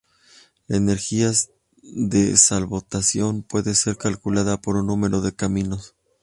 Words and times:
La 0.65 0.77
energía 0.77 1.31
de 1.83 2.35
solvatación 2.35 3.43
puede 3.43 3.75
ser 3.75 3.97
calculada 3.97 4.59
por 4.59 4.75
un 4.77 4.87
número 4.87 5.21
de 5.21 5.35
caminos. 5.35 5.93